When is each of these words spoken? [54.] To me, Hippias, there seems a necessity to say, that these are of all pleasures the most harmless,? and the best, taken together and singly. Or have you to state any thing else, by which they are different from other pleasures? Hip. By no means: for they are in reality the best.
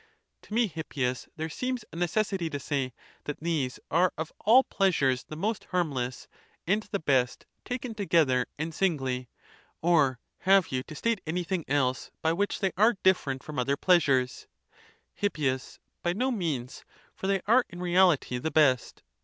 [54.] 0.41 0.47
To 0.47 0.53
me, 0.55 0.67
Hippias, 0.67 1.29
there 1.35 1.47
seems 1.47 1.85
a 1.93 1.95
necessity 1.95 2.49
to 2.49 2.59
say, 2.59 2.91
that 3.25 3.39
these 3.39 3.79
are 3.91 4.11
of 4.17 4.33
all 4.39 4.63
pleasures 4.63 5.25
the 5.25 5.35
most 5.35 5.65
harmless,? 5.65 6.27
and 6.65 6.81
the 6.91 6.97
best, 6.97 7.45
taken 7.63 7.93
together 7.93 8.47
and 8.57 8.73
singly. 8.73 9.29
Or 9.79 10.19
have 10.39 10.69
you 10.71 10.81
to 10.81 10.95
state 10.95 11.21
any 11.27 11.43
thing 11.43 11.65
else, 11.67 12.09
by 12.23 12.33
which 12.33 12.61
they 12.61 12.71
are 12.77 12.97
different 13.03 13.43
from 13.43 13.59
other 13.59 13.77
pleasures? 13.77 14.47
Hip. 15.13 15.37
By 16.01 16.13
no 16.13 16.31
means: 16.31 16.83
for 17.13 17.27
they 17.27 17.41
are 17.45 17.63
in 17.69 17.79
reality 17.79 18.39
the 18.39 18.49
best. 18.49 19.03